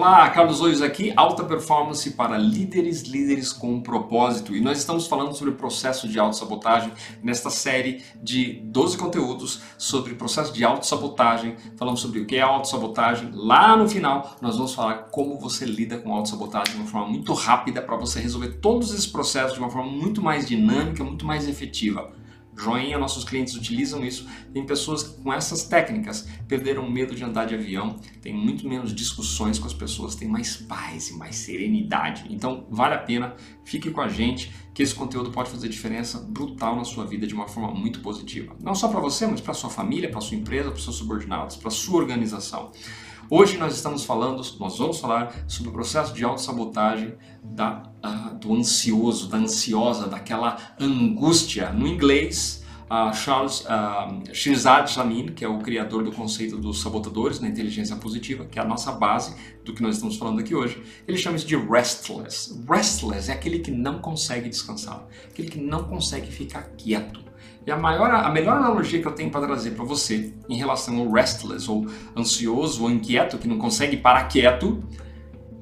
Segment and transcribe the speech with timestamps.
[0.00, 4.56] Olá, Carlos Oios aqui, alta performance para líderes, líderes com propósito.
[4.56, 6.90] E nós estamos falando sobre o processo de autossabotagem
[7.22, 11.54] nesta série de 12 conteúdos sobre processo de autossabotagem.
[11.76, 13.28] Falamos sobre o que é autossabotagem.
[13.34, 17.34] Lá no final, nós vamos falar como você lida com autossabotagem de uma forma muito
[17.34, 21.46] rápida para você resolver todos esses processos de uma forma muito mais dinâmica, muito mais
[21.46, 22.10] efetiva
[22.60, 24.28] joinha, nossos clientes utilizam isso.
[24.52, 28.68] Tem pessoas que com essas técnicas perderam o medo de andar de avião, tem muito
[28.68, 32.24] menos discussões com as pessoas, tem mais paz e mais serenidade.
[32.30, 36.76] Então vale a pena, fique com a gente, que esse conteúdo pode fazer diferença brutal
[36.76, 38.54] na sua vida de uma forma muito positiva.
[38.60, 41.70] Não só para você, mas para sua família, para sua empresa, para seus subordinados, para
[41.70, 42.70] sua organização.
[43.32, 48.52] Hoje nós estamos falando, nós vamos falar sobre o processo de autossabotagem da, uh, do
[48.52, 51.70] ansioso, da ansiosa, daquela angústia.
[51.70, 57.38] No inglês, uh, Charles uh, Shirzad Jamin, que é o criador do conceito dos sabotadores
[57.38, 60.82] na inteligência positiva, que é a nossa base do que nós estamos falando aqui hoje,
[61.06, 62.60] ele chama isso de restless.
[62.68, 67.29] Restless é aquele que não consegue descansar, aquele que não consegue ficar quieto
[67.66, 70.98] e a, maior, a melhor analogia que eu tenho para trazer para você em relação
[70.98, 74.82] ao restless, ou ansioso, ou inquieto, que não consegue parar quieto,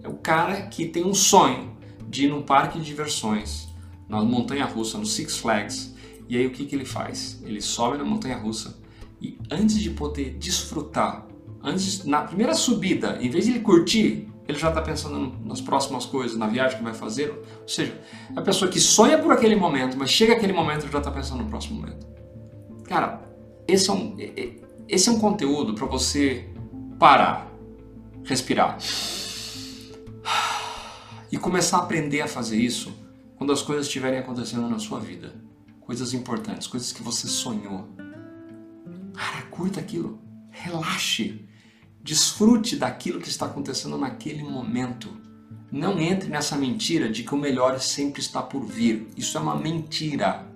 [0.03, 1.77] é o cara que tem um sonho
[2.09, 3.69] de ir num parque de diversões,
[4.09, 5.95] na montanha russa, no Six Flags.
[6.29, 7.43] E aí o que, que ele faz?
[7.45, 8.79] Ele sobe na montanha russa
[9.21, 11.27] e antes de poder desfrutar,
[11.63, 16.07] antes na primeira subida, em vez de ele curtir, ele já está pensando nas próximas
[16.07, 17.31] coisas, na viagem que vai fazer.
[17.61, 18.01] Ou seja,
[18.35, 21.51] a pessoa que sonha por aquele momento, mas chega aquele momento já está pensando no
[21.51, 22.07] próximo momento.
[22.85, 23.21] Cara,
[23.69, 24.17] esse é um,
[24.89, 26.49] esse é um conteúdo para você
[26.99, 27.53] parar,
[28.25, 28.79] respirar
[31.31, 32.97] e começar a aprender a fazer isso
[33.37, 35.35] quando as coisas estiverem acontecendo na sua vida.
[35.81, 37.87] Coisas importantes, coisas que você sonhou.
[39.13, 40.19] Cara, curta aquilo.
[40.51, 41.47] Relaxe.
[42.03, 45.09] Desfrute daquilo que está acontecendo naquele momento.
[45.71, 49.09] Não entre nessa mentira de que o melhor sempre está por vir.
[49.17, 50.47] Isso é uma mentira.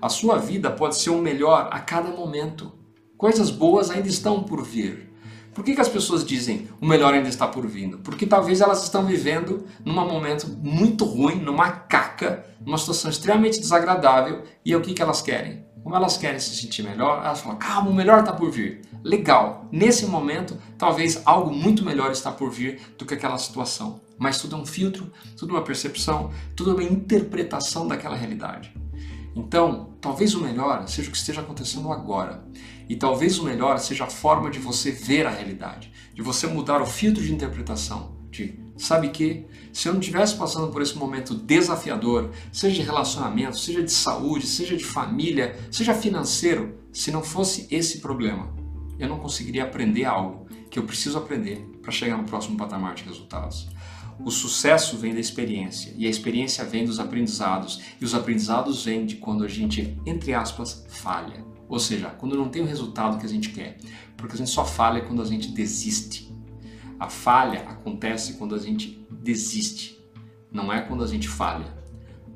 [0.00, 2.72] A sua vida pode ser o melhor a cada momento.
[3.16, 5.14] Coisas boas ainda estão por vir.
[5.54, 7.98] Por que, que as pessoas dizem o melhor ainda está por vindo?
[7.98, 14.42] Porque talvez elas estão vivendo num momento muito ruim, numa caca, numa situação extremamente desagradável,
[14.64, 15.64] e é o que, que elas querem?
[15.84, 18.80] Como elas querem se sentir melhor, elas falam, calma, o melhor está por vir.
[19.02, 24.00] Legal, nesse momento, talvez algo muito melhor está por vir do que aquela situação.
[24.18, 28.74] Mas tudo é um filtro, tudo é uma percepção, tudo é uma interpretação daquela realidade.
[29.36, 32.42] Então, talvez o melhor seja o que esteja acontecendo agora.
[32.88, 36.80] E talvez o melhor seja a forma de você ver a realidade, de você mudar
[36.80, 41.34] o filtro de interpretação, de Sabe que se eu não estivesse passando por esse momento
[41.34, 47.68] desafiador, seja de relacionamento, seja de saúde, seja de família, seja financeiro, se não fosse
[47.70, 48.52] esse problema,
[48.98, 53.04] eu não conseguiria aprender algo que eu preciso aprender para chegar no próximo patamar de
[53.04, 53.68] resultados.
[54.24, 59.04] O sucesso vem da experiência e a experiência vem dos aprendizados e os aprendizados vêm
[59.04, 61.44] de quando a gente, entre aspas, falha.
[61.68, 63.78] Ou seja, quando não tem o resultado que a gente quer.
[64.16, 66.32] Porque a gente só falha quando a gente desiste.
[66.98, 70.02] A falha acontece quando a gente desiste,
[70.50, 71.66] não é quando a gente falha.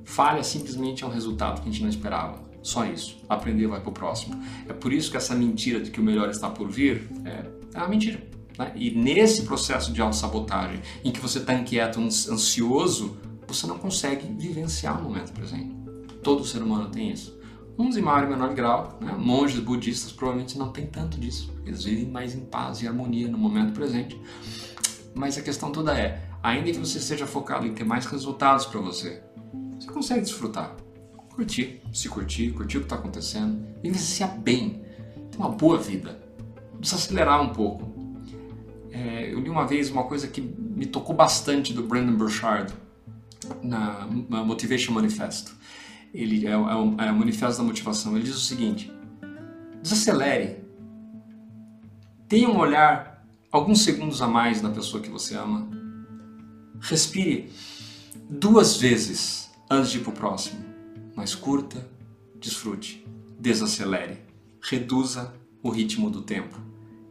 [0.05, 2.49] Falha simplesmente é um resultado que a gente não esperava.
[2.63, 3.19] Só isso.
[3.29, 4.43] Aprender vai para o próximo.
[4.69, 7.79] É por isso que essa mentira de que o melhor está por vir é, é
[7.79, 8.27] uma mentira.
[8.59, 8.73] Né?
[8.75, 15.01] E nesse processo de autossabotagem, em que você está inquieto, ansioso, você não consegue vivenciar
[15.01, 15.75] o momento presente.
[16.23, 17.38] Todo ser humano tem isso.
[17.78, 19.15] Uns em maior e menor grau, né?
[19.16, 21.55] monges budistas provavelmente não têm tanto disso.
[21.65, 24.21] Eles vivem mais em paz e harmonia no momento presente.
[25.15, 28.81] Mas a questão toda é, ainda que você esteja focado em ter mais resultados para
[28.81, 29.22] você,
[29.78, 30.75] você consegue desfrutar,
[31.28, 34.83] curtir, se curtir, curtir o que está acontecendo, vivenciar bem,
[35.31, 36.21] ter uma boa vida,
[36.81, 37.97] desacelerar um pouco.
[38.91, 42.75] É, eu li uma vez uma coisa que me tocou bastante do Brandon Burchard
[43.63, 44.04] na
[44.45, 45.57] Motivation Manifesto
[46.18, 48.16] ele é, é, um, é um manifesto da motivação.
[48.16, 48.92] Ele diz o seguinte:
[49.80, 50.65] desacelere,
[52.28, 55.68] tenha um olhar alguns segundos a mais na pessoa que você ama,
[56.80, 57.53] respire
[58.28, 60.60] duas vezes antes de ir para o próximo,
[61.15, 61.88] mas curta,
[62.41, 63.06] desfrute,
[63.38, 64.18] desacelere,
[64.60, 65.32] reduza
[65.62, 66.59] o ritmo do tempo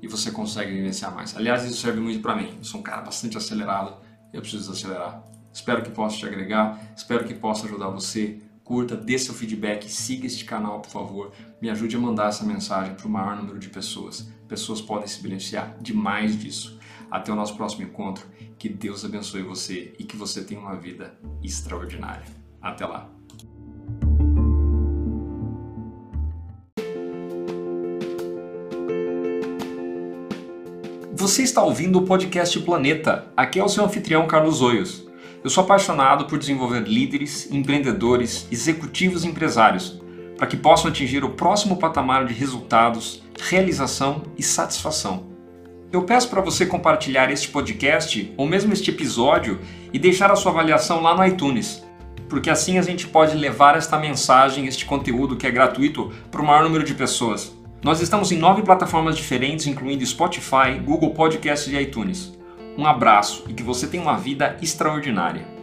[0.01, 1.35] e você consegue vivenciar mais.
[1.35, 2.55] Aliás, isso serve muito para mim.
[2.57, 3.97] Eu sou um cara bastante acelerado,
[4.33, 5.23] eu preciso desacelerar.
[5.51, 10.27] Espero que possa te agregar, espero que possa ajudar você curta, dê seu feedback, siga
[10.27, 11.31] este canal, por favor.
[11.61, 14.29] Me ajude a mandar essa mensagem para o maior número de pessoas.
[14.45, 16.77] Pessoas podem se beneficiar demais disso.
[17.09, 18.27] Até o nosso próximo encontro.
[18.59, 22.25] Que Deus abençoe você e que você tenha uma vida extraordinária.
[22.61, 23.09] Até lá.
[31.13, 33.31] Você está ouvindo o podcast Planeta.
[33.35, 35.06] Aqui é o seu anfitrião Carlos Oios.
[35.47, 39.97] Eu sou apaixonado por desenvolver líderes, empreendedores, executivos e empresários
[40.37, 45.27] para que possam atingir o próximo patamar de resultados, realização e satisfação.
[45.89, 49.61] Eu peço para você compartilhar este podcast ou mesmo este episódio
[49.93, 51.81] e deixar a sua avaliação lá no iTunes,
[52.27, 56.45] porque assim a gente pode levar esta mensagem, este conteúdo que é gratuito para o
[56.45, 57.55] maior número de pessoas.
[57.81, 62.36] Nós estamos em nove plataformas diferentes, incluindo Spotify, Google Podcasts e iTunes.
[62.77, 65.56] Um abraço e que você tenha uma vida extraordinária.